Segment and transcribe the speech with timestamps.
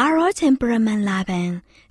[0.00, 1.50] အာရော temperament လာပန်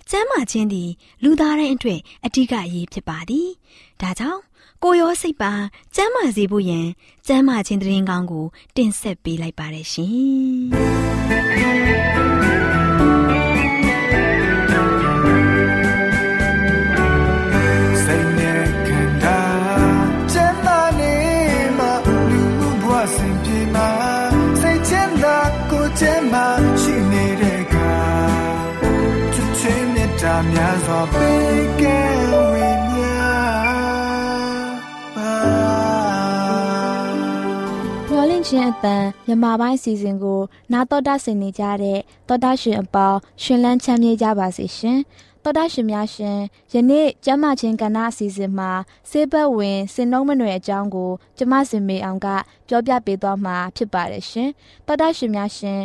[0.10, 0.90] ကျမ်းမာခြင်းသည်
[1.24, 3.48] လူသားတိုင်းအတွက်အထူးအရေးဖြစ်ပါသည်။
[4.02, 4.42] ဒါကြောင့်
[4.84, 5.54] ကိုရောစိတ်ပါ
[5.96, 6.88] ကျမ်းမာစေဖို့ယင်
[7.28, 12.32] ကျမ်းမာခြင်းတရင်ကောင်းကို တင်ဆက်ပေးလိုက်ပါတယ်ရှင်။
[31.04, 32.00] များစွာပေးကဲ
[32.32, 33.12] ဝေမျှ
[35.16, 35.34] ပါ
[38.08, 45.00] မျော်လင့်ခြင်းအတန်မြမပိုင်းစီစဉ်ကို နာတော်တာဆင်နေကြတဲ့တော်တာရှင်အပေါင်းရှင်လန်းချမ်းမြေ့ကြပါစေရှင်
[45.44, 46.38] တော်တာရှင်များရှင်
[46.74, 48.72] ယနေ့ကျမ်းမာခြင်းကဏ္ဍအစီအစဉ်မှာ
[49.10, 52.28] ဆေးဘက်ဝင်စင်နှုံးမနွယ်အကြောင်းကိုကျမစင်မေအောင်က
[52.68, 54.50] ပြောပြပေးသွားမှာဖြစ်ပါတယ်ရှင်
[54.88, 55.82] တော်တာရှင်များရှင်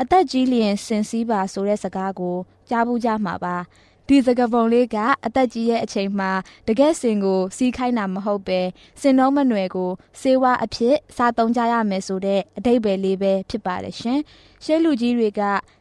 [0.00, 2.36] အသက်ကြီးလျင်စင်စည်းပါဆိုတဲ့စကားကို
[2.68, 3.56] ကြားဘူးကြမှာပါ
[4.12, 6.30] ဒီစကပုံလေးကအသက်ကြီးရဲ့အချိန်မှာ
[6.68, 8.60] တကယ်စင်ကိုစီးခိုင်းတာမဟုတ်ပဲ
[9.00, 9.90] စင်နှုံးမနွယ်ကို
[10.20, 14.20] စေဝါအဖြစ်စားသုံးကြရမယ်ဆိုတဲ့အတိတ်ပဲလေးပဲဖြစ်ပါတယ်ရှင်။
[14.64, 15.40] ရှေးလူကြီးတွေက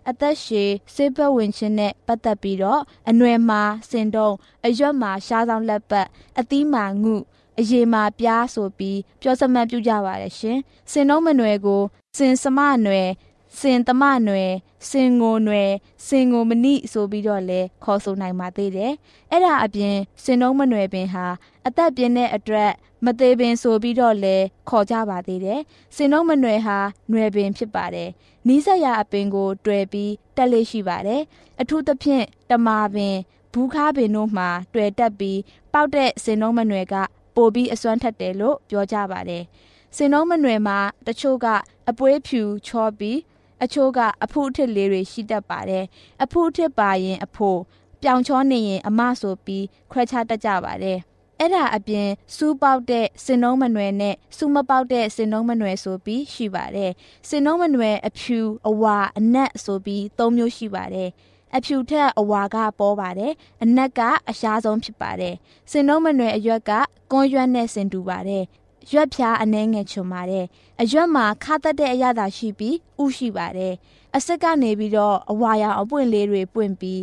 [0.10, 4.36] အသက်ရှည်စေဘက်ဝင်ခြင်းနဲ့ပတ်သက်ပြီးတော့အနွယ်မှာစင်တုံး
[4.66, 6.08] အရွက်မှာရှားဆောင်လက်ပတ်
[6.40, 7.16] အသီးမှာငု
[7.60, 10.58] အရေမှာပြားဆိုပြီးပြောစမှတ်ပြုကြပါတယ်ရှင်။
[10.92, 11.82] စင်နှုံးမနွယ်ကို
[12.18, 13.10] စင်စမနွယ်
[13.58, 14.52] စင်သမနွယ်
[14.90, 15.72] စင်ငိုနွယ်
[16.08, 18.94] စင်ငိုမနိဆိုပြီးတော့လဲခေါ်ဆိုနိုင်ပါသေးတယ်။
[19.32, 21.26] အဲ့ဒါအပြင်စင်နှုံးမနွယ်ပင်ဟာ
[21.68, 22.72] အသက်ပြင်းတဲ့အတွက်
[23.06, 24.36] မသေးပင်ဆိုပြီးတော့လဲ
[24.70, 25.60] ခေါ်ကြပါသေးတယ်။
[25.96, 26.78] စင်နှုံးမနွယ်ဟာ
[27.12, 28.10] နွယ်ပင်ဖြစ်ပါတယ်။
[28.48, 31.22] နီးစပ်ရာအပင်ကိုတွေ့ပြီးတက်လေးရှိပါတယ်။
[31.62, 33.16] အထူးသဖြင့်တမာပင်
[33.54, 35.40] ဘူးခါပင်တို့မှာတွေ့တက်ပြီး
[35.74, 36.96] ပေါက်တဲ့စင်နှုံးမနွယ်က
[37.36, 39.44] ပိုပြီးအစွမ်းထက်တယ်လို့ပြောကြပါတယ်။
[39.96, 40.78] စင်နှုံးမနွယ်မှာ
[41.08, 41.48] တချို့က
[41.90, 43.18] အပွေးဖြူချောပြီး
[43.64, 45.86] အချို့ကအဖုအထစ်လေးတွေရှိတတ်ပါတယ်
[46.24, 47.60] အဖုအထစ်ပါရင်အဖို့
[48.02, 51.00] ပြောင်ချောနေရင်အမဆိုပြီးခွဲခြားတတ်ကြပါတယ်
[51.40, 56.92] အဲ့ဒါအပြင်စူးပေါက်တဲ့စင်နှုံးမနွယ်နဲ့စူးမပေါက်တဲ့စင်နှုံးမနွယ်ဆိုပြီးရှိပါတယ်
[57.30, 61.10] စင်နှုံးမနွယ်အဖြူအဝါအနက်ဆိုပြီး၃မျိုးရှိပါတယ်
[61.56, 63.34] အဖြူထက်အဝါကပေါ်ပါတယ်
[63.64, 65.36] အနက်ကအရှားဆုံးဖြစ်ပါတယ်
[65.72, 66.72] စင်နှုံးမနွယ်အရွက်က
[67.12, 68.44] ကွန်ရွက်နဲ့စင်တူပါတယ်
[68.92, 70.46] ရွက်ဖြားအနှဲငယ်ချွန်ပါတယ်
[70.82, 73.74] အရွက်မှာခါတက်တဲ့အရသာရှိပြီးဥရှိပါတယ်
[74.16, 77.02] အစစ်ကနေပြီးတော့အဝါရောင်အပွင့်လေးတွေပွင့်ပြီး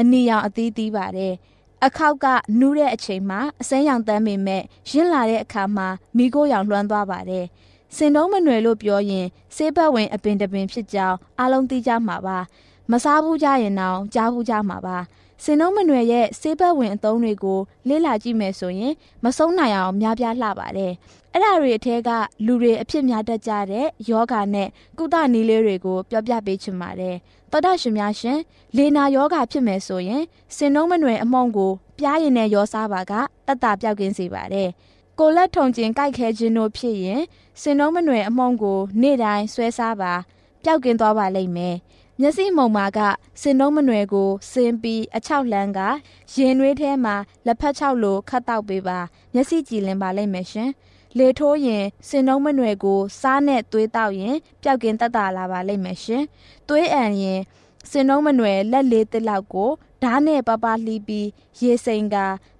[0.00, 1.34] အနီရောင်အသီးသီးပါတယ်
[1.86, 2.26] အခောက်က
[2.58, 7.46] နူးတဲ့အချိန်မှာအစမ်းရောင်တန်းပေမဲ့ရင့်လာတဲ့အခါမှာမိโก้ရောင်လွှမ်းသွားပါတယ်
[7.96, 9.26] စင်တုံးမနွယ်လို့ပြောရင်
[9.56, 12.38] ဆေးဘက်ဝင်အပင်တပင်ဖြစ်ကြောင်းအားလုံးသိကြမှာပါ
[12.90, 14.98] မစားဘူးကြရင်တော့ကြားဘူးကြမှာပါ
[15.44, 17.58] စင်နှုံးမနွယ်ရဲ့ဆေးဘက်ဝင်အသုံးတွေကို
[17.88, 20.92] လေ့လာကြည့်မယ်ဆိုရင်မဆုံးနိုင်အောင်များပြားလှပါတယ်။
[21.32, 22.10] အဲ့ဒါတွေအထက်က
[22.46, 27.16] လူတွေအဖြစ်များတတ်ကြတဲ့ယောဂနဲ့ကုသနည်းလေးတွေကိုပြောပြပေးချင်ပါတယ်။
[27.50, 28.38] သောတာရှင်များရှင်
[28.76, 30.22] လေနာယောဂဖြစ်မယ်ဆိုရင်
[30.56, 33.12] စင်နှုံးမနွယ်အမုံကိုပြားရင်နဲ့ရောစားပါက
[33.46, 34.68] တတ်တာပြောက်ကင်းစေပါတယ်။
[35.18, 37.22] ကိုလက်ထုံကျင်ကြိုက်ခဲခြင်းတို့ဖြစ်ရင်
[37.60, 40.12] စင်နှုံးမနွယ်အမုံကို နေ့တိုင်းဆွဲစားပါ
[40.64, 41.76] ပျောက်ကင်းသွားပါလိမ့်မယ်
[42.20, 42.98] မျက်စိမှုံမာက
[43.40, 45.80] စင်လုံးမနွယ်ကိုစင်ပြီးအချောက်လှမ်းက
[46.34, 47.14] ရင်နွေးထဲမှာ
[47.46, 48.98] လက်ဖက်ချောက်လိုခတ်တောက်ပေးပါ
[49.34, 50.70] မျက်စိကြည်လင်ပါလိမ့်မယ်ရှင်
[51.18, 56.24] လေထိုးရင်စင်နှုံးမနွယ်ကိုစားနဲ့သွေးတောက်ရင်ပျောက်ကင်းတက်တာလာပါလိမ့်မယ်ရှင်။
[56.68, 57.40] သွေးအံရင်
[57.90, 59.70] စင်နှုံးမနွယ်လက်လေးတစ်လောက်ကို
[60.02, 61.28] ဓာတ်နဲ့ပပလှီးပြီး
[61.60, 62.16] ရေစိမ်က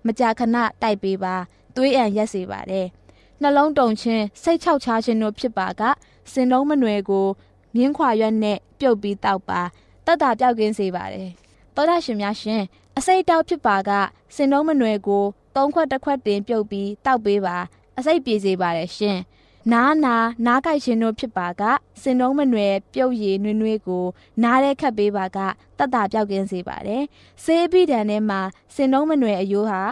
[0.07, 1.35] မကြာခဏတိုက်ပေးပါ
[1.77, 2.87] သွေးအံရက်စေပါတယ်။
[3.41, 5.83] နှလုံးတုန်ခြင်းစိတ်ချောက်ချခြင်းတို့ဖြစ်ပါက
[6.33, 7.27] စင်နှုံးမနွယ်ကို
[7.75, 9.61] မြင်းခွာရွက်နဲ့ပြုတ်ပြီးတောက်ပါ
[10.07, 11.31] တက်တာပျောက်ကင်းစေပါတယ်။
[11.75, 12.63] သောတာရှင်များရှင်
[12.97, 13.91] အစိတ်တောက်ဖြစ်ပါက
[14.35, 17.57] စင်နှုံးမနွယ်ကိုသုံးခွက်တစ်ခွက်တင်ပြုတ်ပြီးတောက်ပေးပါ
[17.99, 19.19] အစိတ်ပြေစေပါတယ်ရှင်။
[19.73, 20.17] နားနာ
[20.47, 21.63] နားကြိုက်ခြင်းတို့ဖြစ်ပါက
[22.03, 24.05] စင်တုံးမနွယ်ပြုတ်ရည်နွေးနွေးကို
[24.43, 25.39] နားရဲခတ်ပေးပါက
[25.79, 27.03] တတ်တာပြောက်ကင်းစေပါတယ်။
[27.45, 28.41] ဆေးပြီးတန်ထဲမှာ
[28.75, 29.83] စင်တုံးမနွယ်အယိုးဟာ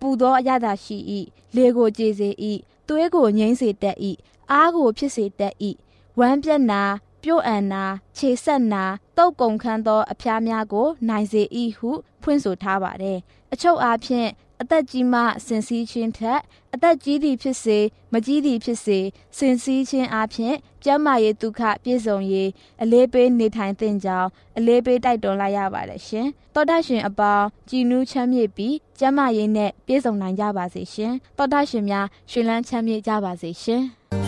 [0.00, 0.96] ပူသောအရသာရှိ၏
[1.56, 2.28] လေကိုကြေစေ၏
[2.88, 3.96] သွေးကိုငိမ့်စေတတ်၏
[4.52, 5.54] အားကိုဖြစ်စေတတ်၏
[6.18, 6.82] ဝမ်းပြက်နာ
[7.22, 7.84] ပြုတ်အန်နာ
[8.16, 8.84] ခြေဆက်နာ
[9.16, 11.42] တုတ်ကုံခန်းသောအဖျားများကို နိုင်စေ၏
[11.78, 11.90] ဟု
[12.22, 13.18] ဖွင့်ဆိုထားပါတယ်။
[13.52, 14.28] အချုပ်အားဖြင့်
[14.60, 16.40] အသက်ကြီးမှဆင်စည်းခြင်းထက်
[16.74, 17.78] အသက်ကြီးသည်ဖြစ်စေ
[18.12, 18.98] မကြီးသည်ဖြစ်စေ
[19.36, 22.50] ဆင်စည်းခြင်းအပြင်ကျမ်းမာရေးဒုက္ခပြည့်စုံရေး
[22.82, 24.28] အလေးပေးနေထိုင်သင့်ကြောင်း
[24.58, 33.82] အလေးပေးတိုက်တွန်းလိုက်ရပါတယ်ရှင်။သောတာရှင်အပေါင်းကြည်နူးချမ်းမြေ့ပြီးကျမ်းမာရေးနဲ့ပြည့်စုံနိုင်ကြပါစေရှင်။သောတာရှင်များရှင်လန်းချမ်းမြေ့ကြပါစေရှင်။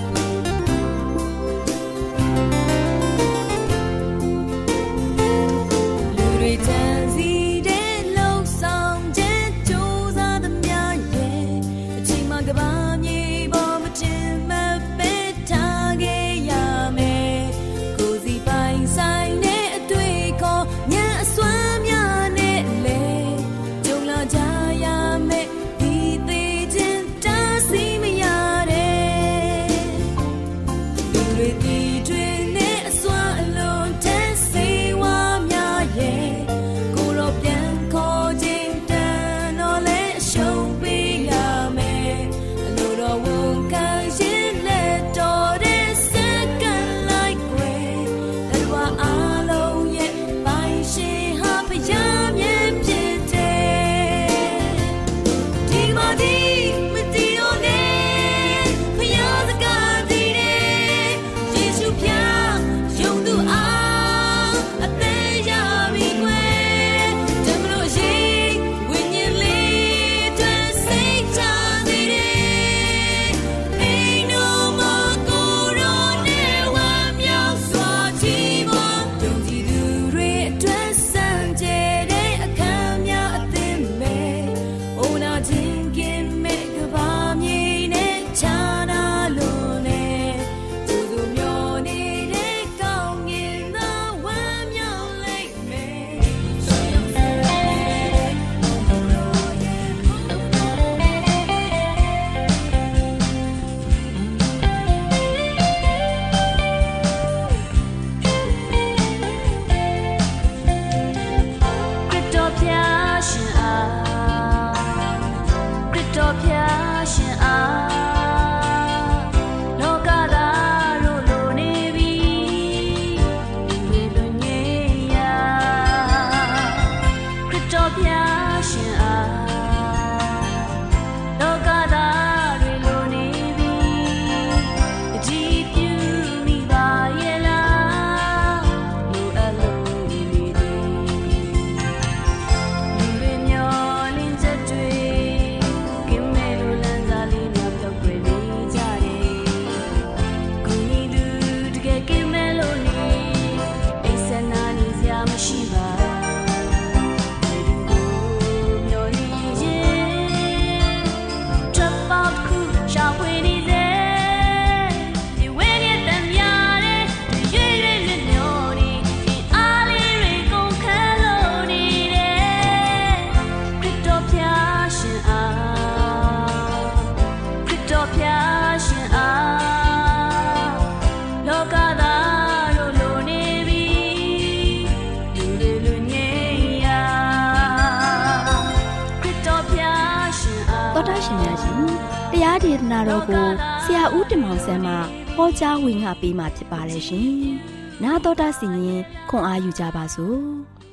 [195.60, 197.30] ဟောကြားဝင်ငါပေးมาဖြစ်ပါတယ်ရှင်။
[198.04, 200.40] 나တော်တာစီရင်ခွန်အားယူကြပါစို့။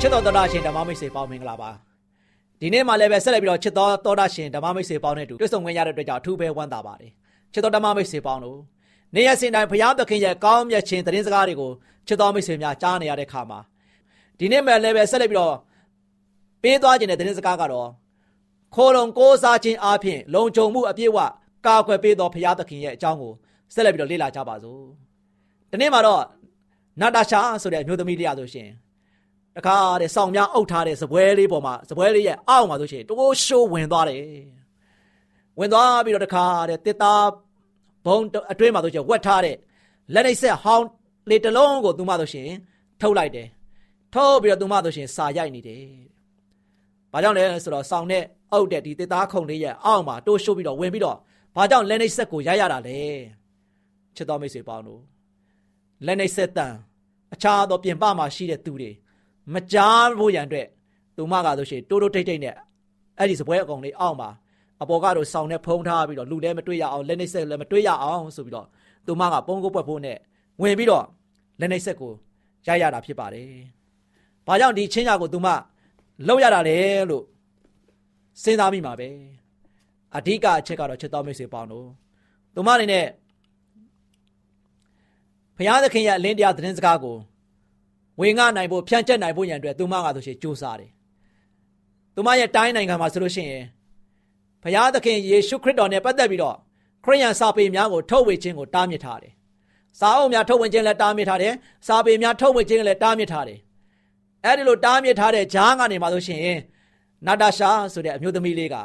[0.00, 1.70] ချစ်တော်တော်ရှင်ဓမ္မမိတ်ဆွေပေါင်းမင်္ဂလာပါ
[2.60, 7.12] ဒီနေ့မှလည်းပဲဆက်လက်ပြီးတော့ချစ်တော်သောတာရှင်ဓမ္မမိတ်ဆွေပေါင်းနဲ့တူတွေ့ဆုံခွင့်ရတဲ့အတွက်ကြောင့်အထူးပဲဝမ်းသာပါတယ်
[7.52, 8.58] ချစ်တော်ဓမ္မမိတ်ဆွေပေါင်းတို့
[9.14, 11.70] နေရစဉ်တိုင်းဘုရားသခင်ရဲ့ကောင်းမြတ်ခြင်းသတင်းစကားတွေကို
[12.06, 13.60] ချစ်တော်မိတ်ဆွေများကြားနေရတဲ့ခါမှာ
[14.38, 15.54] ဒီနေ့မှလည်းပဲဆက်လက်ပြီးတော့
[16.62, 17.88] ပေးသွားခြင်းတဲ့သတင်းစကားကတော့
[18.75, 21.19] ခိုးလုံကိုးစားခြင်းအပြင်လုံခြုံမှုအပြည့်အဝ
[21.65, 23.33] ကာကွယ်ပေးသောဘုရားသခင်ရဲ့အကြောင်းကို
[23.73, 24.81] ဆက်လက်ပြီးတော့လေ့လာကြပါစို့
[25.71, 26.23] ဒီနေ့မှာတော့
[27.01, 28.69] နာတာရှာဆိုတဲ့အမျိုးသမီးလေးရဆိုရှင်
[29.55, 34.21] တခါတဲ့စောင်များအုပ်ထားတဲ့စပွဲလေးပေါ်မှာစပွဲလေးရဲ့အောက်မှာဆိုရှင်တိုးရှိုးဝင်သွားတယ်
[35.59, 37.27] ဝင်သွားပြီးတော့တခါတဲ့တစ်သား
[38.05, 38.17] ဘုံ
[38.51, 39.55] အတွင်းမှာဆိုရှင်ဝက်ထားတဲ့
[40.13, 40.85] လက်နှိပ်ဆက်ဟောင်း
[41.29, 42.49] လေတလုံးကိုသူမဆိုရှင်
[43.01, 43.47] ထုတ်လိုက်တယ်
[44.13, 45.83] ထုတ်ပြီးတော့သူမဆိုရှင်စာရိုက်နေတယ်
[47.13, 51.17] ဘာကြောင့်လဲဆိုတော့စောင်နဲ့အုပ်တဲ့ဒီတစ်သားခုံလေးရဲ့အောက်မှာတိုးရှိုးပြီးတော့ဝင်ပြီးတော့
[51.55, 52.99] ဘာကြောင့်လက်နှိပ်ဆက်ကိုရိုက်ရတာလဲ
[54.15, 55.01] ချစ်တော်မိတ်ဆွေပေါင်းတို့
[56.05, 56.73] လက်နှိပ်ဆက်တန်
[57.33, 58.91] အခြားသောပြင်ပမှာရှိတဲ့သူတွေ
[59.53, 60.67] မကြားဖို့ရန်အတွက်
[61.15, 62.55] သူမကဆိုရှင်တိုးတိုးတိတ်တိတ်နဲ့
[63.17, 64.29] အဲ့ဒီစပွဲအကောင်လေးအောက်မှာ
[64.81, 68.67] အပေါ်ကတော့ဆောင်းနဲ့ဖုံးထားပြီးတော့လူလည်းမတွေ့ရအောင်လက်နှိပ်ဆက်လည်းမတွေ့ရအောင်ဆိုပြီးတော့
[69.05, 70.17] သူမကပုံကိုပွက်ဖို့နဲ့
[70.61, 71.05] ဝင်ပြီးတော့
[71.59, 72.11] လက်နှိပ်ဆက်ကို
[72.67, 73.49] ရိုက်ရတာဖြစ်ပါတယ်။
[74.47, 75.47] ဘာကြောင့်ဒီချင်းရကိုသူမ
[76.27, 76.77] လောက်ရတာလဲ
[77.09, 77.25] လို့
[78.43, 79.09] စဉ်းစားမိမှာပဲ။
[80.17, 81.87] အဓိကအချက်ကတော့ချက်တော်မိတ်ဆွေပေါင်းတို့
[82.53, 83.05] သူမအနေနဲ့
[85.57, 87.17] ဘုရားသခင်ရဲ့အလင်းတရားသတင်းစကားကို
[88.21, 90.91] ဝင်ငှနိုင်ဖို့ဖြန့်ကျက်နိုင်ဖို့ရန်အတွက်သူမကဆိုရှင်ကြိုးစားတယ်။
[92.15, 93.65] သူမရဲ့တိုင်းနိုင်ငံမှာဆိုလို့ရှိရင်
[94.63, 96.57] ဘုရားသခင်ယေရှုခရစ်တော်နဲ့ပတ်သက်ပြီးတော့
[97.03, 99.33] ခရိယန်စာပေများကိုထုတ်ဝေခြင်းကိုတားမြစ်ထားတယ်။
[99.99, 101.53] စာအုပ်များထုတ်ဝေခြင်းလည်းတားမြစ်ထားတယ်။
[101.87, 103.59] စာပေများထုတ်ဝေခြင်းလည်းတားမြစ်ထားတယ်။
[104.45, 106.57] အဲဒီလိုတားမြစ်ထားတဲ့ဂျားကနေမှဆိုရှင်
[107.27, 108.75] နာတာရှာဆိုတဲ့အမျိုးသမီးလေးက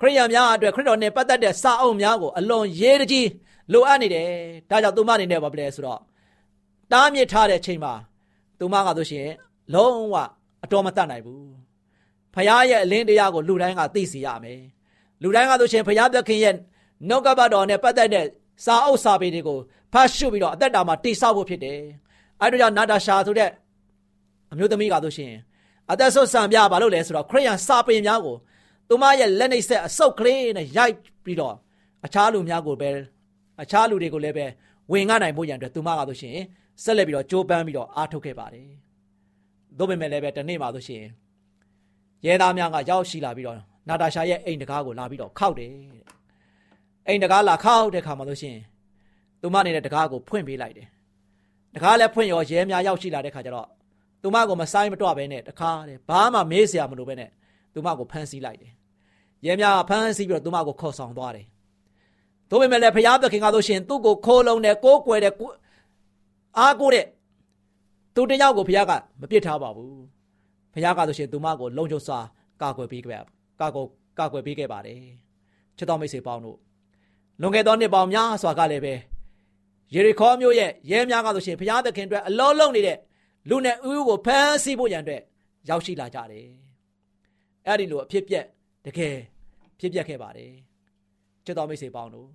[0.00, 3.28] ခရိယန်များအတွက်ခရစ်တော်နဲ့ပတ်သက်တဲ့စာအုပ်များကိုအလွန်ရေးကြီး
[3.72, 4.28] လိုအပ်နေတယ်။
[4.70, 6.00] ဒါကြောင့်သူမအနေနဲ့ဘာဖြစ်လဲဆိုတော့
[6.92, 7.92] တားမြစ်ထားတဲ့ချိန်မှာ
[8.58, 9.28] သူမကဆိုရှင်
[9.74, 10.14] လုံးဝ
[10.64, 11.46] အတော်မတတ်နိုင်ဘူး
[12.34, 14.60] ဖခင်ရဲ့အလင်းတရားကိုလူတိုင်းကသိစေရမယ်
[15.22, 16.54] လူတိုင်းကဆိုရှင်ဖခင်သခင်ရဲ့
[17.08, 18.26] နှုတ်ကပတ်တော်နဲ့ပတ်သက်တဲ့
[18.64, 19.58] စာအုပ်စာပေတွေကို
[19.92, 21.80] ဖတ်ရှုပြီးတော့အသက်တာမှာတိဆောက်ဖို့ဖြစ်တယ်
[22.42, 23.50] အဲဒါကြောင့်နာတာရှာဆိုတဲ့
[24.52, 25.32] အမျိုးသမီးကဆိုရှင်
[25.92, 28.36] အသက်ဆုတ်ဆံပြဘာလို့လဲဆိုတော့ခရိယန်စာပေများကို
[28.88, 31.54] သူမရဲ့လက်နှိပ်ဆက်အဆုတ်ကလေးနဲ့ရိုက်ပြီးတော့
[32.06, 32.90] အခြားလူများကိုပဲ
[33.62, 34.46] အခြားလူတွေကိုလည်းပဲ
[34.92, 36.36] ဝင်ငှနိုင်ဖို့ရန်အတွက်သူမကဆိုရှင်
[36.82, 38.68] ဆက်လက်ပြီးတော့ကြိုးပမ်းပြီးတော့အားထုတ်ခဲ့ပါတယ်။
[39.78, 41.04] သို့ပေမဲ့လည်းပဲတနေ့မှဆိုရှင်
[42.26, 43.56] ရဲသားများကရောက်ရှိလာပြီးတော့
[43.88, 45.70] နာတာရှာရဲ့အိမ်တကားကိုလာပြီးတော့ခောက်တယ်။
[47.08, 48.56] အိမ်တကားလာခောက်တဲ့ခါမှဆိုရှင်
[49.40, 50.86] သူမနေတဲ့တကားကိုဖွင့်ပေးလိုက်တယ်။
[51.74, 53.68] တကားလည်းဖွင့်ရောရဲများရောက်ရှိလာတဲ့ခါကျတော့
[54.26, 57.30] သူမကိုမဆိုင်မတော့ဘဲနဲ့တခါတဲ့ဘာမှမေးစရာမလိုဘဲနဲ့
[57.74, 58.72] သူမကိုဖမ်းဆီးလိုက်တယ်။
[59.46, 61.46] ရဲများဖမ်းဆီးပြီးတော့သူမကိုခေါ်ဆောင်သွားတယ်။
[62.50, 65.32] သို့ပေမဲ့လည်းဖျားသခင်ကဆိုရှင်သူ့ကိုခိုးလုံးနဲ့ကိုးကွယ်တဲ့
[66.58, 67.06] အားကိုးတဲ့
[68.14, 70.02] သူတယောက်ကိုဘုရားကမပြစ်ထားပါဘူး
[70.74, 72.18] ဘုရားကဆိုရှင်သူမကိုလုံခြုံစွာ
[72.62, 73.22] ကာကွယ်ပေးခဲ့
[73.60, 73.86] ကာကွယ်
[74.18, 74.98] ကာကွယ်ပေးခဲ့ပါတယ်
[75.76, 76.58] ချစ်တော်မိတ်ဆွေပေါင်းတို့
[77.40, 78.94] လွန်ခဲ့သောနှစ်ပေါင်းများစွာကလည်းပဲ
[79.94, 82.96] ယေရီခေါမြို့ရဲ့ရဲများကဆိုရှင်ဘုရားသခင်အတွက်အလောလုံးနေတဲ့
[83.48, 85.22] လူနဲ့ဥကိုဖမ်းဆီးဖို့ရန်အတွက်
[85.68, 86.48] ရောက်ရှိလာကြတယ်
[87.66, 88.46] အဲ့ဒီလိုအဖြစ်ပြက်
[88.86, 89.16] တကယ်
[89.80, 90.52] ဖြစ်ပျက်ခဲ့ပါတယ်
[91.44, 92.28] ချစ်တော်မိတ်ဆွေပေါင်းတို့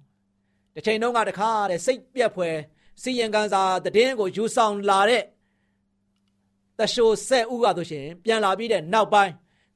[0.75, 2.56] တစ်ချိန်လုံးကတခါတဲ့စိတ်ပြက်ဖွယ်
[3.01, 5.24] စီရင်ကန်စာတည်င်းကိုယူဆောင်လာတဲ့
[6.77, 9.34] တရှိုးဆက်ဦးကဆိုရှင်ပြန်လာပြီးတဲ့နောက်ပိုင်း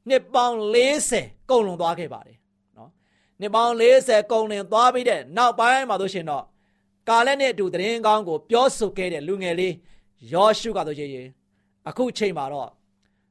[0.09, 0.57] နှစ်ပေါင်း
[1.01, 2.37] 40ကုန်လွန်သွားခဲ့ပါတယ်
[2.77, 2.89] နော်
[3.39, 6.45] နှစ်ပေါင်း40ကုန်လွန်သွားပြီးတဲ့နောက်ပိုင်းမှာဆိုရှင်တော့
[7.09, 9.73] ကာလက်နဲ့အတူတည်င်းကောင်းကိုပြောဆိုခဲ့တဲ့လူငယ်လေး
[10.33, 11.27] ယောရှုကဆိုရှင်
[11.89, 12.69] အခုချိန်မှာတော့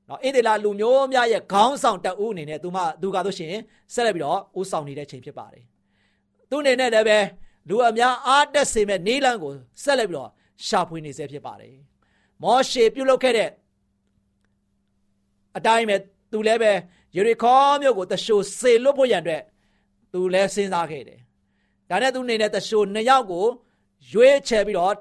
[0.09, 3.55] နော်ဣသေလလူမျိုးများရဲ့ခေါင်းဆောင်တအုပ်အနေနဲ့သူမသူကဆိုရှင်
[3.95, 5.65] ဆက်လက်ပြီးတော့ဦးဆောင်နေတဲ့ချိန်ဖြစ်ပါတယ်
[6.51, 7.19] သူအနေနဲ့လည်းပဲ
[7.69, 10.31] လူအများအားတက်စေမဲ့နေလန်းကိုဆက်လက်ပြီးတော့
[10.67, 11.75] ရှာဖွေနေစေဖြစ်ပါတယ်။
[12.43, 13.51] မောရှေပြုတ်လုခဲ့တဲ့
[15.57, 15.97] အတိုင်းပဲ
[16.33, 16.73] သူလည်းပဲ
[17.17, 19.43] ယေရီခေါမြို့ကိုတရှိုစေလွတ်ဖို့ရန်အတွက်
[20.13, 21.21] သူလည်းစဉ်းစားခဲ့တယ်။
[21.91, 23.47] ဒါနဲ့သူအနေနဲ့တရှိုနှစ်ယောက်ကို
[24.13, 24.95] ရွေးချယ်ပြီးတော့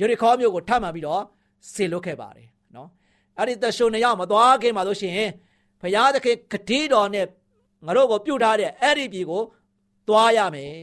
[0.00, 1.22] ယေရီခေါမြို့ကိုထပ်မှန်ပြီးတော့
[1.72, 2.88] စေလွတ်ခဲ့ပါတယ်နော်။
[3.38, 5.30] အဲ့ဒီတရှိုနှစ်ယောက်မသွားခင်မှာလို့ရှိရင်
[5.80, 7.26] ဘုရားသခင်ဂတိတော်နဲ့
[7.86, 9.42] ငါတို့ကိုပြုတ်ထားတဲ့အဲ့ဒီပြည်ကို
[10.08, 10.74] သွားရမယ်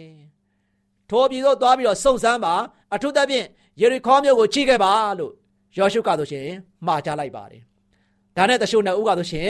[1.09, 2.55] ထိုပြည်သို့သွားပြီးတော့စုံစမ်းပါ
[2.93, 3.45] အထူးသဖြင့်
[3.81, 5.31] ယေရီခေါမြို့ကိုချိခဲ့ပါလို့
[5.77, 6.47] ယောရှုကဆိုရှင်
[6.87, 7.61] မှာကြားလိုက်ပါတယ်
[8.35, 9.49] ဒါနဲ့တရှုနှစ်ဦးကဆိုရှင်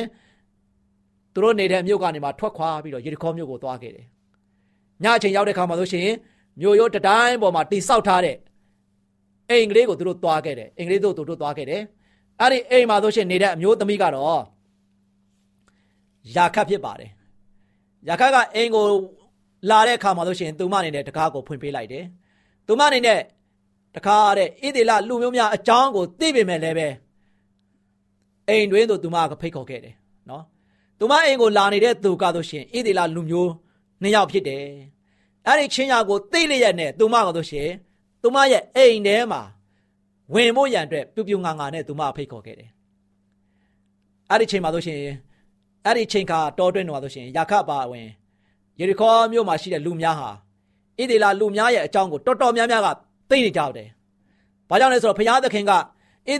[1.34, 4.05] သူတို့နေတဲ့မြို့ကနေမှထွက်ခွာပြီးတော့ယေရီခေါမြို့ကိုသွားခဲ့တယ်
[5.03, 6.10] ညအချိန်ရောက်တဲ့ခါမှာဆိုရှင်
[6.62, 8.36] မြို့ရိုးတတိုင်းပေါ်မှာတိဆောက်ထားတဲ့
[9.50, 11.81] အိမ်ကလေးကိုသူတို့သွားခဲ့တယ်အိမ်ကလေးတို့သူတို့သွားခဲ့တယ်
[12.39, 14.41] အဲ့ဒီအိမ်မှာဆိုရှင်နေတဲ့အမျိုးသမီးကတော့
[16.35, 17.12] ယာခတ်ဖြစ်ပါတယ်
[18.07, 18.85] ယာခတ်ကအိမ်ကို
[19.69, 22.05] လာတဲ့အခါမှာလို့ရှိရင်သူမအနေနဲ့တကားကိုဖွင့်ပေးလိုက်တယ်။
[22.67, 23.19] သူမအနေနဲ့
[23.95, 26.88] တခါတဲ့ဣသေလလူမျိုးများအကြောင်းကိုသိပေမဲ့လည်းပဲ
[28.50, 29.95] အိမ်တွင်းသို့သူမကဖိတ်ခေါ်ခဲ့တယ်
[30.29, 30.43] နော်
[31.00, 33.51] သူမအိမ်ကိုလာနေတဲ့သူကဆိုရှင်ဣသေလလူမျိုး
[34.01, 34.65] နှစ်ယောက်ဖြစ်တယ်
[35.47, 37.69] အဲ့ဒီချင်းညာကိုသိလျက်နဲ့သူမကဆိုရှင်
[38.24, 39.42] သူမရဲ့အိမ်ထဲမှာ
[40.34, 42.70] ဝင်ဖို့ရန်အတွက်ပြူပြူငါငါနဲ့သူမဖိတ်ခေါ်ခဲ့တယ်
[44.30, 45.00] အဲ့ဒီချိန်မှာဆိုရှင်
[45.86, 48.08] အဲ့ဒီချိန်ခါတောတွင်းတော်ဆိုရှင်ယာခပါဝင်
[48.80, 50.30] ယေရီခေါမြို့မှာရှိတဲ့လူများဟာ
[51.00, 52.88] ဣသေလလူများရဲ့အကြောင်းကိုတော်တော်များများက
[53.30, 53.88] သိနေကြတယ်။
[54.70, 55.77] ဘာကြောင့်လဲဆိုတော့ဘုရားသခင်ကဣ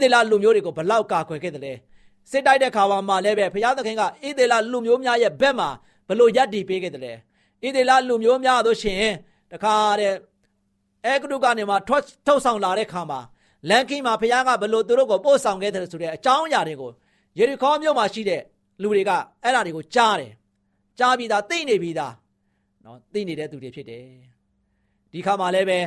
[0.02, 1.72] သေလလူမျိုးတွေကိုဘလောက်ကာကွယ်ခဲ့တယ်လဲ။
[2.30, 4.06] စစ်တိုက်တဲ့ခါမှာလည်းပဲဘုရားသခင်ကဣ
[4.38, 5.68] သေလလူမျိုးများရဲ့ဘက်မှာ
[6.08, 7.12] ဘလို့ယက်တီပေးခဲ့တယ်လဲ။
[7.64, 9.02] ဣသေလလူမျိုးများတို့ရှင်
[9.52, 10.12] တခါတဲ့
[11.06, 13.20] အဲဂရုကနေမှထွက်ထုတ်ဆောင်လာတဲ့ခါမှာ
[13.68, 16.90] လန်ကီမှာဘုရားကဘလို့သူတို့ကိုပို့ဆောင်ခဲ့တယ်ဆိုတဲ့အကြောင်းအရာတွေကို
[17.38, 18.42] ယေရီခေါမြို့မှာရှိတဲ့
[18.82, 19.10] လူတွေက
[19.42, 20.32] အဲ့ဒါတွေကိုကြားတယ်။
[20.98, 22.14] ကြားပြီးသားသိနေပြီးသား
[22.84, 24.04] နော်သိနေတဲ့သူတွေဖြစ်တယ်။
[25.12, 25.78] ဒီခါမှာလည်းပဲ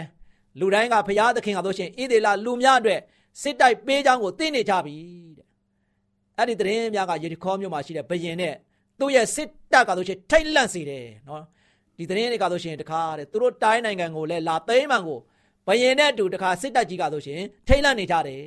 [0.60, 3.00] လူတိုင်းကဘုရားသခင်ကဆိုရှင်ဣသေလလူများအတွက်
[3.42, 4.96] စစ်တိုက်ပေးကြောင်းကိုသိနေကြပြီ
[5.38, 5.48] တဲ့။
[6.38, 8.54] အဲ့ဒီသတင်းများကယေရီခေါမြို့မှာရှိတဲ့ဘယင်နဲ့
[9.00, 11.44] သူ့ရဲ့စစ်တပ်ကဆိုရှင်ထိတ်လန့်စေတယ်နော်။
[11.98, 15.20] ဒီသတင်းတွေကဆိုရှင်တခါတဲ့သူတို့တိုင်းနိုင်ငံကိုလည်းလာသိမ်းမှန်ကို
[15.68, 18.42] ဘယင်နဲ့အတူတခါစစ်တပ်ကြီးကဆိုရှင်ထိတ်လန့်နေကြတယ်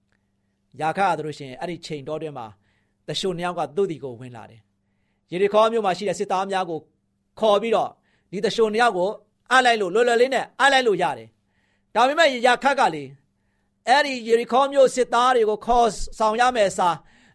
[0.80, 2.46] ။ယာခါဆိုရှင်အဲ့ဒီချိန်တော်တွင်မှာ
[3.08, 4.60] တရှုံနှစ်ယောက်ကသူ့ဒီကိုဝင်လာတယ်။
[5.32, 6.78] ယေရီခေါမြို့မှာရှိတဲ့စစ်သားများကို
[7.40, 7.90] ခေါ်ပြီးတော့
[8.32, 9.10] ဒီတရှုံနှစ်ယောက်ကို
[9.52, 11.28] အလိုက်လို့လွယ်လွယ်လေးနဲ့အလိုက်လို့ရတယ်။
[11.94, 13.04] ဒါပေမဲ့ယာခတ်ကလေ
[13.88, 16.88] အဲ့ဒီယေရီခေါမြို့စစ်သားတွေကိုခေါ်ဆောင်ရမယ်စာ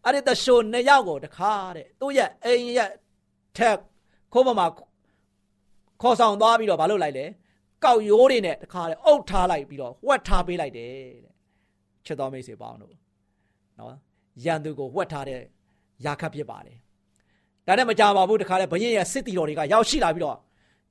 [0.06, 2.92] အဲ့ဒီတရှုံနှစ်ယောက်ကိုတခါတဲ့သူ့ရဲ့အိမ်ရဲ့
[3.58, 3.78] ထက်
[4.34, 4.68] ခိုးပေါ်မှာ
[6.02, 7.26] ခေါ်ဆောင်သွားပြီးတော့မလုပ်လိုက်လေ
[7.84, 10.92] ကောက်ရိုးတွေနဲ့တခါတဲ့အုပ်ထားလိုက်ပြီးတော့ဝက်ထားပေးလိုက်တယ်
[11.26, 11.34] တဲ့
[12.06, 12.94] ချစ်တော်မိတ်ဆွေပေါင်းတို့
[13.80, 13.96] နော်
[14.44, 15.40] ရန်သူကိုဝက်ထားတဲ့
[16.06, 16.78] ယာခတ်ဖြစ်ပါတယ်
[17.68, 20.38] ဒါနဲ့မကြပါဘူးတခါလေဘရင်ရဲ့စစ်တီတော်တွေကရောက်ရှိလာပြီးတော့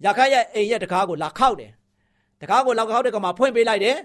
[0.04, 1.70] ယာခတ်ရဲ့အိမ်ရဲ့တကားကိုလာခောက်တယ်
[2.40, 3.96] တကားကိုလာခောက်တဲ့ကမှာဖွင့်ပေးလိုက်တယ်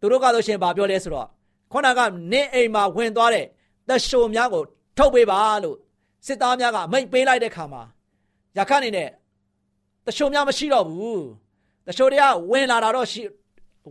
[0.00, 1.28] သူတို့ကဆိုရှင်ဘာပြောလဲဆိုတော့
[1.72, 2.00] ခုနက
[2.32, 3.46] နင်းအိမ်မှာဝင်သွားတဲ့
[3.88, 4.62] တရှိုများကို
[4.98, 5.76] ထုတ်ပေးပါလို့
[6.26, 7.82] စစ်သားများကမိတ်ပေးလိုက်တဲ့ခါမှာ
[8.58, 9.08] ယာခတ်အနေနဲ့
[10.10, 11.22] တရှိုများမရှိတော့ဘူး
[11.86, 13.22] တရှိုတွေကဝင်လာတာတော့ရှိ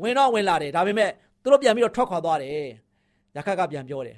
[0.02, 2.70] ဝင်တော့ဝင်လာတယ်ဒါပေမဲ့သူတို့ပြန်ပြီးတော့ထွက်ခွာသွားတယ်
[3.36, 4.18] ယာခတ်ကပြန်ပြောတယ်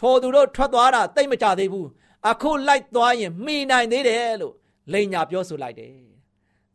[0.00, 1.88] ထိုသူတို့ထွက်သွားတာတိတ်မကြသေးဘူး
[2.30, 4.54] အခုလိုက်သွားရင်မှီနိုင်သေးတယ်လို့
[4.92, 5.92] လိန်ညာပြောဆိုလိုက်တယ်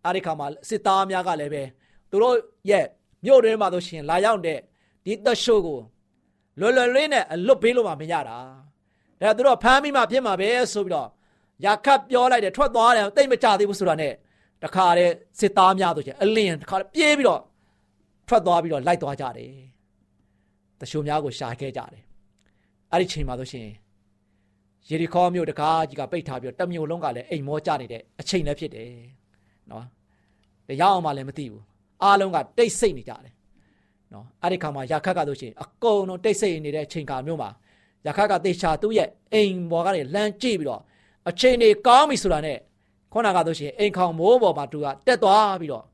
[0.06, 1.64] အဲဒီခါမှာစစ်သားများကလည်းပဲ
[2.10, 2.36] သူတို့
[2.70, 2.86] ရဲ့
[3.26, 4.60] မြို့တွင်းမှာဆိုရှင်လာရောက်တဲ့
[5.06, 5.80] ဒီတရှိုးကို
[6.60, 8.38] လွယ်လွယ်လေးနဲ့အလွတ်ပေးလို့မှမရတာ
[9.22, 11.10] ဒါသူတို့ဖမ်းပြီးမှဖြစ်မှာပဲဆိုပြီးတော့
[11.66, 14.14] ရာခတ်ပြောလိုက်တယ်ထွက်သွားတယ်တိတ်မကြသေးဘူးဆိုတာနဲ့
[14.66, 17.42] တခါတဲ့စစ်သားများဆိုရှင်အလင်းတခါပြေးပြီးတော့
[18.28, 19.52] ထွက်သွားပြီးတော့လိုက်သွားကြတယ်
[20.80, 22.04] တရှိုးများကိုရှာခဲ့ကြတယ်
[22.92, 23.68] အဲ့ဒီချိန်မှာဆိုရှင်
[24.90, 28.90] ယေရီခေါမြို့တကားကြီးကပိတ်ထားပြီးတော့တမျိုးလုံးကလည်းအိမ်မောကျနေတဲ့အချိန်လည်းဖြစ်တယ်
[29.72, 29.86] နော်
[30.68, 31.64] တရားအောင်မှလည်းမသိဘူး
[32.04, 33.34] အားလုံးကတိတ်ဆိတ်နေကြတယ်
[34.14, 37.50] နော်အဲ့ဒီခါမှာယာခတ်ကဆိုရှင်အကုန်လုံးတိတ်ဆိတ်နေတဲ့အချိန်ကာမျိုးမှာ
[38.06, 40.82] ယာခတ်ကတေချာသူ့ရဲ့အိမ်ပေါ်ကနေလမ်းကြည့်ပြီးတော့
[41.30, 42.58] အချိန်တွေကောင်းပြီဆိုတာနဲ့
[43.16, 45.86] ခုနကဆိုရှင်အိမ်ခေါင်မိုးပေါ်မှာသူကတက်သွားပြီးတော့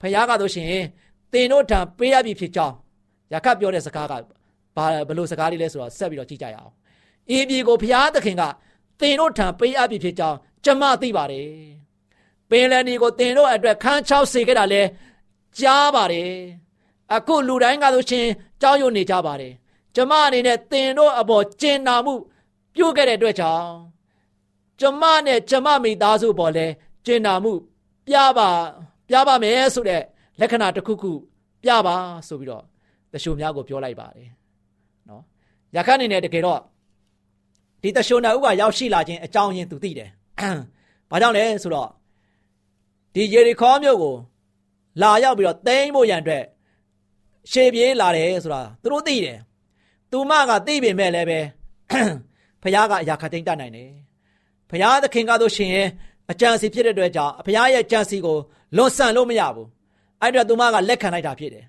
[0.00, 0.68] ဖခင်ကဆိုရှင်
[1.32, 2.74] တင်တို့ထံပေးရပြီဖြစ်ကြောင်း
[3.32, 4.12] ယာခတ်ပြောတဲ့စကားက
[4.76, 6.72] ဘာဘလို့စကားလေးလဲဆိုတော့ဆက်ပြီးတော့ကြည့်ကြရအောင်။
[7.36, 8.42] ဤပြည်ကိုဘုရားသခင်က
[9.00, 11.48] သင်တို့ထံပေးအပ်ပြီဖြစ်ကြောင်းကျွန်မသိပါတယ်။
[12.50, 14.82] ပင်လယ်နီကိုသင်တို့အတွက်ခန်းချောက်စေခဲ့တာလဲ
[15.58, 16.30] ကြားပါတယ်။
[17.14, 18.26] အခုလူတိုင်းကဆိုရှင်
[18.60, 19.52] ကြောက်ရွံ့နေကြပါတယ်။
[19.94, 22.14] ကျွန်မအနေနဲ့သင်တို့အပေါ်ကျင်နာမှု
[22.74, 23.70] ပြုခဲ့တဲ့အတွက်ကြောင့်
[24.80, 26.66] ကျွန်မနဲ့ကျွန်မမိသားစုပေါ်လဲ
[27.06, 27.52] ကျင်နာမှု
[28.06, 28.48] ပြပါ
[29.08, 30.02] ပြပါမယ်ဆိုတဲ့
[30.40, 31.12] လက္ခဏာတစ်ခုခု
[31.64, 31.96] ပြပါ
[32.28, 32.64] ဆိုပြီးတော့
[33.12, 34.28] တရှုံများကိုပြောလိုက်ပါတယ်
[35.08, 35.22] နော်
[35.76, 36.60] ရခတ်အနေနဲ့တကယ်တော့
[37.82, 40.10] ဒီတရှုံနာဥကရောက်ရှိလာခြင်းအကြောင်းရင်းသူသိတယ်
[41.10, 41.88] ဘာကြောင့်လဲဆိုတော့
[43.14, 44.14] ဒီယေရီခေါမြို့ကို
[45.02, 46.44] လာရောက်ပြီးတော့သိမ်းဖို့ရန်အတွက်
[47.52, 49.38] ရှေ့ပြေးလာတယ်ဆိုတာသူတို့သိတယ်
[50.10, 51.40] သူမကသိပေမဲ့လည်းပဲ
[52.62, 53.90] ဖခင်ကအရာခတ်သိမ်းတတ်နိုင်တယ်
[54.70, 55.88] ဖခင်သခင်ကတို့ရှင်ရဲ့
[56.30, 58.36] အကြံစီဖြစ်တဲ့အတွက်ကြောင့်ဖခင်ရဲ့ကြံစီကို
[58.76, 59.68] လွန်ဆန်လို့မရဘူး
[60.20, 61.64] အဲ့တော့သူမကလက်ခံလိုက်တာဖြစ်တယ်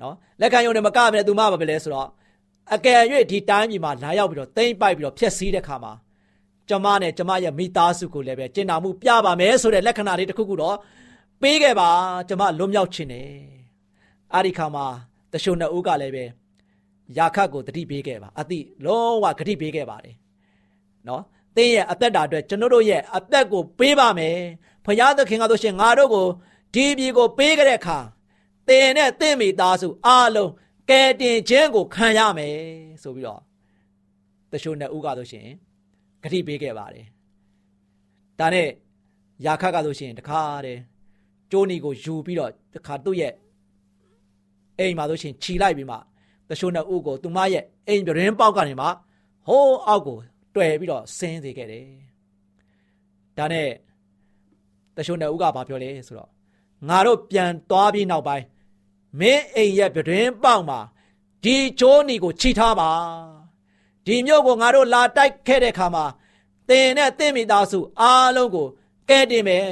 [0.00, 2.08] နော်လက်ခံရုံနဲ့မကဘဲသူမဘာပဲလဲဆိုတော့
[2.74, 5.92] အကယ်၍ဒီတိုင်းပြည်မှာလာရောက်ပြီးတော့တိမ့်ပိုက်ပြီးတော့ဖျက်ဆီးတဲ့ခါမှာ
[6.68, 10.76] ကျမနဲ့ကျမရဲ့မိသားစုကိုလည်းပဲကျင်နာမှုပြပါမယ်ဆိုတဲ့လက္ခဏာလေးတစ်ခုခုတော့
[11.42, 11.90] ပေးခဲ့ပါ
[12.28, 13.28] ကျမလွတ်မြောက်ခြင်းနဲ့
[14.32, 14.86] အဲ့ဒီခါမှာ
[15.32, 16.24] တရှုံနှစ်ဦးကလည်းပဲ
[17.16, 20.16] ယာခတ်ကိုတတိပေးခဲ့ပါအတိလုံးဝဂတိပေးခဲ့ပါတယ်
[21.08, 21.22] နော်
[21.56, 24.36] သင်ရဲ့အသက်တာအတွက်ကျွန်တော်တို့ရဲ့အသက်ကိုပေးပါမယ်
[24.84, 26.26] ဖခင်သခင်ကဆိုရှင်ငါတို့ကို
[26.74, 27.98] ဒီပြည်ကိုပေးခဲ့တဲ့အခါ
[28.68, 30.50] သင်နဲ့သင်မိသားစုအားလုံး
[30.90, 32.56] ကဲတင်ခြင်းကိုခံရမယ်
[33.02, 33.40] ဆိုပြီးတော့
[34.52, 35.46] တချို့နှစ်ဦးကဆိုရှင်
[36.22, 37.06] ဂတိပေးခဲ့ပါတယ်
[38.38, 38.68] ဒါနဲ့
[39.46, 40.80] ယာခတ်ကဆိုရှင်တခါတည်း
[41.50, 43.32] ကျိုးနီကိုယူပြီးတော့တခါသူ့ရဲ့
[44.78, 45.96] အိမ်မှာဆိုရှင်ခြီလိုက်ပြီးမှ
[46.50, 48.86] တချို့နှစ်ဦးကိုသူမရဲ့အိမ်ပြရင်းပေါက်ကနေမှ
[49.46, 50.18] ဟိုးအောက်ကို
[50.54, 51.88] တွေ့ပြီးတော့ဆင်းသေးခဲ့တယ်
[53.36, 53.68] ဒါနဲ့
[54.96, 56.30] တရှုံတဲ့ဦးကဘာပြောလဲဆိုတော့
[56.88, 58.44] ငါတို့ပြန်သွားပြီးနောက်ပိုင်း
[59.20, 60.80] မင်းအိမ်ရဲ့ပြတင်းပေါက်မှာ
[61.44, 62.90] ဒီချိုးနီကိုခြိထားပါ
[64.06, 66.04] ဒီမြို့ကိုငါတို့လာတိုက်ခဲ့တဲ့ခါမှာ
[66.68, 68.66] တင်နဲ့တင့်မိသားစုအားလုံးကို
[69.08, 69.66] ကဲတင်မယ်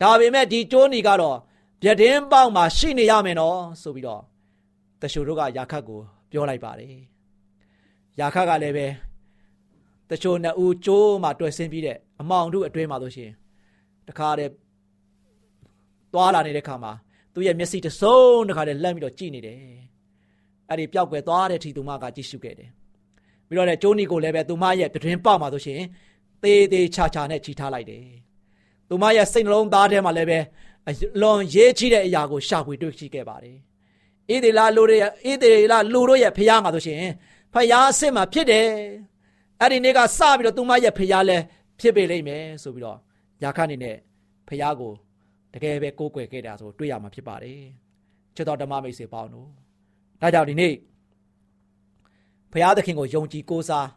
[0.00, 1.38] ဒါပေမဲ့ဒီကျိုးနီကတော့
[1.82, 4.22] ပြတင်းပေါက်မှာရှိနေရမယ်နော်ဆိုပြီးတော့
[5.00, 6.00] တရှုတို့ကယာခတ်ကို
[6.30, 6.94] ပြောလိုက်ပါတယ်
[8.20, 8.86] ယာခတ်ကလည်းပဲ
[10.10, 13.30] တချို့နှစ်ဦးကျိုးမှာတွေ့ဆင်းပြီးတဲ့အမောင်တို့အတွင်းမှာဆိုရှင်
[14.08, 14.52] တခါတည်း
[16.12, 16.92] သွားလာနေတဲ့ခါမှာ
[17.34, 19.58] သူ့ရဲ့မျက်စိတစုံတခါတည်းလှမ်းပြီးတော့ကြည့်နေတယ်
[20.68, 22.70] အဲ့ဒီပျောက်ကွယ်သွားတဲ့ထီသူမကကြည့်ရှုခဲ့တယ်
[23.48, 25.80] ပြီးတော့လည်းကျိုးနီကိုလည်းပဲသူမရဲ့ပြတင်းပေါက်မှာဆိုရှင်
[26.42, 28.04] သေးသေးချာချာနဲ့ချီထားလိုက်တယ်
[28.88, 30.38] သူမရဲ့စိတ်နှလုံးသားထဲမှာလည်းပဲ
[30.88, 33.56] အလွန်ရေးချတဲ့အရာကိုရှာဖွေတွေ့ရှိခဲ့ပါတယ်။
[34.32, 34.98] ဣသေလလူတွေ
[35.30, 37.02] ဣသေလလူတို့ရဲ့ဖခင်ကဆိုရှင်
[37.52, 38.66] ဖခင်အစ်စ်မှာဖြစ်တယ်။
[39.60, 41.44] အဲ့ဒီနေ့ကစပြီးတော့သူမရဲ့ဖခင်လည်း
[41.80, 42.98] ဖြစ်ပေလိမ့်မယ်ဆိုပြီးတော့
[43.42, 43.96] ယာခအနေနဲ့
[44.48, 44.92] ဖခင်ကို
[45.54, 47.60] တကယ်ပဲကိုးကွယ်ခဲ့တာဆိုတွေ့ရမှာဖြစ်ပါတယ်။
[48.36, 49.48] ချစ်တော်ဓမ္မမိတ်ဆွေပေါင်းတို့
[50.20, 50.74] ဒါကြောင့်ဒီနေ့
[52.52, 53.88] ဖခင်သခင်ကိုယုံကြည်ကိုးစား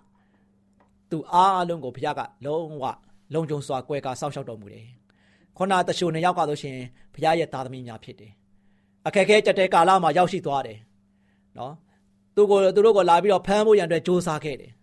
[1.12, 2.86] သူအားလုံးကိုဖခင်ကလုံးဝ
[3.34, 4.86] လုံခြုံစွာကွယ်ကာစောင့်ရှောက်တော်မူတယ်။
[5.58, 6.78] ခုနတချို့နှစ်ယောက်ကဆိုရှင်
[7.13, 8.32] ဖခင်ရဲ့သားသမီးများဖြစ်တယ်။
[9.08, 10.78] အခက်အခဲကြက်တဲ့ကာလမှာရောက်ရှိသွားတယ်။
[11.58, 11.74] နော်။
[12.36, 14.72] သူကိုသူတို့ကိုလာပြီးတော့ဖမ်းဖို့ရန်အတွက်ကြိုးစားခဲ့တယ်။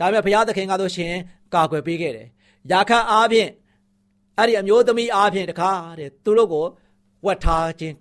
[0.00, 1.14] ဒါပေမဲ့ဘုရားသခင်ကဆိုရှင်
[1.54, 2.28] ကာကွယ်ပေးခဲ့တယ်။
[2.70, 3.50] ယာခတ်အားဖြင့်
[4.38, 6.64] အဲ့ဒီအမျိုးသမီးအားဖြင့်တခါတဲ့သူတို့ကို
[7.26, 7.96] ဝတ်ထားခြင်း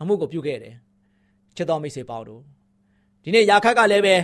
[0.00, 0.74] အမှုကိုပြုခဲ့တယ်။
[1.56, 2.42] ချစ်တော်မိတ်ဆွေပေါင်းတို့
[3.22, 4.16] ဒီနေ့ယာခတ်ကလည်းပဲ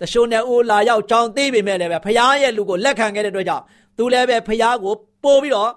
[0.00, 3.64] တရှိုးနဲ့ဦးလာရောက်ကြောင်းသိပေမဲ့လည်းပဲဖရားရဲ့လူကိုလက်ခံခဲ့တဲ့အတွက်ကြောင့်
[3.98, 5.70] သူလည်းပဲဖရားကိုပို့ပြီးတော့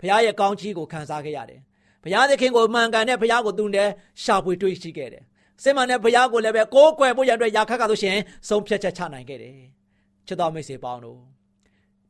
[0.00, 1.60] ဖရားရဲ့ကောင်းချီးကိုခံစားခဲ့ရတယ်။
[2.04, 3.90] ဖရားသခင်ကိုမှန်ကန်တဲ့ဖရားကိုသူလည်း
[4.22, 5.22] ရှာဖွေတွေ့ရှိခဲ့တယ်။
[5.62, 8.16] စစ်မှန်တဲ့ဖရားကိုလည်းပဲကိုးကွယ်ဖို့ရတဲ့ယာခတ်ကဆိုရှင်
[8.48, 9.58] ဆုံးဖြတ်ချက်ချနိုင်ခဲ့တယ်။
[10.26, 11.18] ချစ်တော်မိတ်ဆွေပေါင်းတို့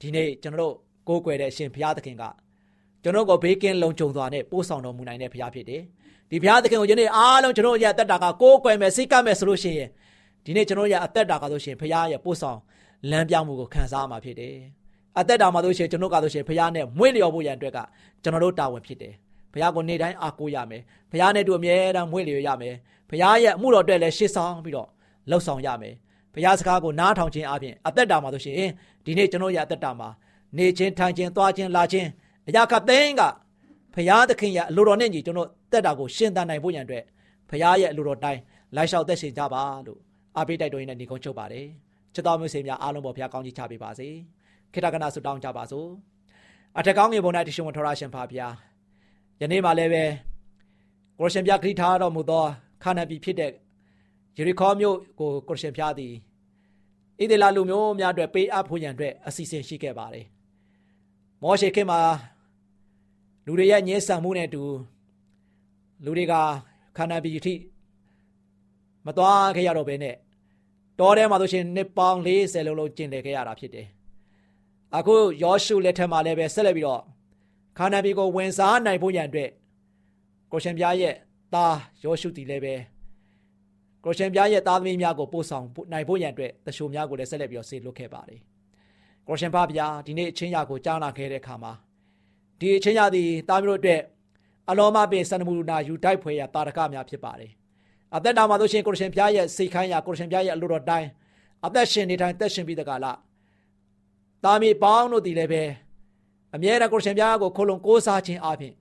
[0.00, 0.74] ဒီနေ့ကျွန်တော်တို့
[1.08, 2.24] ကိုးကွယ်တဲ့အရှင်ဖရားသခင်က
[3.02, 5.82] ကျွန်တော်ကိုဘေးကင်းလုံခြုံစွာနဲ့ပို့ဆောင်တော်မူနိုင်တဲ့ဖရားဖြစ်တယ်။
[6.30, 9.88] ဒီဖရားသခင်ကိုယနေ့အားလုံးကျွန်တော်ရဲ့အသက်တာကကိုးကွယ်မယ်စိတ်ကပ်မယ်ဆိုလို့ရှိရင်
[10.44, 12.58] ဒီနေ့ကျွန်တော်ရဲ့အသက်တာကဆိုရှင်ဖရားရဲ့ပို့ဆောင်
[13.10, 14.54] လမ်းပြောင်းမှုကိုခံစားရမှာဖြစ်တယ်။
[15.18, 17.78] အသက်တာမှာဆိုရှင်ကျွန်တော်ကဆိုရှင်ဖရားနဲ့မွေ့လျော်ဖို့ရန်အတွက်က
[18.22, 19.14] ကျွန်တော်တို့တာဝန်ဖြစ်တယ်။
[19.52, 22.74] ဖရားကိုနေ့တိုင်းအားကိုးရမယ်။ဖရားနဲ့တို့အမြဲတမ်းမွေ့လျော်ရမယ်။
[23.10, 24.88] ဖရားရဲ့အမှုတော်အတွက်လည်းရှေ့ဆောင်ပြီးတော့
[25.30, 25.94] လှုပ်ဆောင်ရမယ်။
[26.34, 28.70] ဖရားစကားကိုနားထောင်ခြင်းအပြင်အသက်တာမှာဆိုရှင်
[29.04, 30.08] ဒီနေ့ကျွန်တော်ရဲ့အသက်တာမှာ
[30.56, 32.08] နေခြင်းထိုင်ခြင်းသွားခြင်းလာခြင်း
[32.48, 33.22] အရာကသိန်းက
[33.94, 37.04] ဖရားသခင်ရဲ့အလိုတော်နဲ့ညီကျွန်တော်တက်တာကိုရှင်းတန်နိုင်ဖို့ရန်အတွက်
[37.50, 38.40] ဖရားရဲ့အလိုတော်တိုင်း
[38.76, 39.98] လိုက်လျှောက်သက်ရှင်ကြပါလို့
[40.36, 41.66] အားပေးတိုက်တွန်းရင်းနဲ့ညီကုန်းချုပ်ပါတယ်
[42.14, 44.08] ချစ်တော်မျိုးစေများအားလုံးပေါ်ဘုရားကောင်းကြီးချပေးပါစေ
[44.72, 45.88] ခေတ္တကနာဆုတောင်းကြပါစို့
[46.78, 48.54] အထက်ကောင်းငယ်ပေါ်၌တရှင်ဝင်ထော်ရရှင်ဖာဘုရား
[49.40, 50.04] ယနေ့မှလည်းပဲ
[51.18, 52.44] ကိုရရှင်ပြခရီးထားတော်မူသော
[52.82, 53.50] ခါနပီဖြစ်တဲ့
[54.38, 56.12] ယေရီခေါမြို့ကိုကိုရရှင်ဖျားသည်
[57.20, 60.26] ဣသေလလူမျိုးများအတွက်ပေးအပ်ဖို့ရန်အတွက်အစီအစဉ်ရှိခဲ့ပါတယ်
[61.42, 62.00] မောရှေခင်မှာ
[63.46, 64.62] လူတွေရဲ့ညှဉ်းဆန်မှုနဲ့အတူ
[66.04, 66.34] လူတွေက
[66.96, 67.54] ခါနပီအထိ
[69.06, 70.16] မသွားခဲ့ရတော့ဘဲနဲ့
[70.98, 73.86] တောထဲမှာဆိုရှင်နှစ်ပေါင်း40လုံးလုံးကျင်လည်ခဲ့ရတာဖြစ်တယ်။
[74.96, 77.02] အခုယောရှုလက်ထက်မှာလည်းပဲဆက်လက်ပြီးတော့
[77.78, 79.50] ခါနာဘီကိုဝင်စားနိုင်ဖို့ရန်အတွက်
[80.52, 81.14] ကိုရှင်ပြားရဲ့
[81.54, 82.74] သားယောရှုတီလည်းပဲ
[84.04, 88.40] ကိုရှင်ပြားရဲ့သားသမီးများကိုပို့ဆောင်နိုင်ဖို့ရန်အတွက်တရှိုများကိုလည်းဆက်လက်ပြီးတော့ဆေလွတ်ခဲ့ပါတယ်။
[89.28, 91.72] ကိုရှင်ဖဗျာဒီနေ့အချင်းရာကိုကြားနာခဲ့တဲ့အခါမှာ
[92.60, 94.00] ဒီအချင်းရာသည်သားမျိုးတို့အတွက်
[94.70, 97.50] အလောမပင်စန္ဒမူနာယူတိုက်ဖွယ်ရာတာရကများဖြစ်ပါတယ်
[98.16, 101.08] အသက်တာမှာဆိုရှင်ကိုရရှင်ဘုရားရဲ့စိတ်ခိုင်းရာကိုရရှင်ဘုရားရဲ့အလိုတော်တိုင်း
[101.66, 103.18] အသက်ရှင်နေတိုင်းသက်ရှင်ပြီးတကလား
[104.44, 105.62] တာမီပေါင်းတို့ဒီလည်းပဲ
[106.54, 108.74] အမြဲတမ်းကိုရရှင်ဘုရားကိုခိုလုံကိုးစားခြင်းအပြင်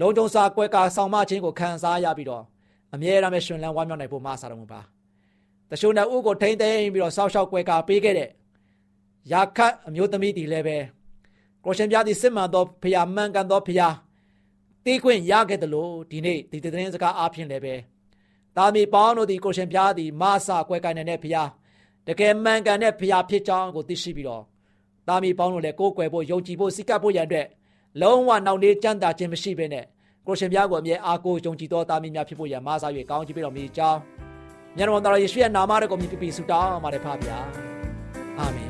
[0.00, 2.44] လုံခြုံစွာကွယ်ကာဆောင်မခြင်းကိုခံစားရပြီးတော့
[2.94, 4.80] အမြဲတမ်းပဲရှင်လန်းဝမ်းမြောက်နိုင်ဖို့မဆာတော်မူပါ
[5.70, 8.28] တရှုံတဲ့ဥကိုထိမ့်သိမ့်ပြီးတော့စောက်ရှောက်ကွယ်ကာပေးခဲ့တဲ့
[9.32, 10.78] ယာခတ်အမျိုးသမီးဒီလည်းပဲ
[11.64, 13.88] ကိုရှင်ဘုရားဒီစစ်မှန်သောဖရာမှန်ကန်သောဖရာ
[14.84, 17.74] တီးခွင့်ရခဲ့တယ်လို့ဒီနေ့ဒီသတင်းစကားအားဖြင့်လည်းပဲ
[18.56, 21.48] တာမီပေါင်းတို့သည်ကိုရှင်ဖျားသည်မဆာကွဲကိုင်းနေတဲ့ဖျား
[22.06, 24.44] တကယ်မှန်ကန်တဲ့ဖျားဖြစ်ကြောင်းကိုသိရှိပြီးတော့
[25.08, 27.46] တာမီပေါင်းတို့လည်းကိုးကွယ်ဖို့ယုံကြည်ဖို့စိတ်ကပ်ဖို့ရန်အတွက်
[28.00, 29.84] လုံးဝနှောင့်နှေးကြမ်းတာခြင်းမရှိဘဲနဲ့
[30.30, 33.98] ကိုရှင်ဖျားကိုအမြဲအားကိုးယုံကြည်သောတာမီများဖြစ်ဖို့ရန်မဆာ၍ကောင်းချီးပေးတော်မူကြောင်း
[34.76, 37.38] မြတ်တော်တော်ယေရှုရဲ့နာမတော်ကိုမြည်ပြဆုတောင်းပါတယ်ဖပါဗျာ
[38.38, 38.69] အာမင်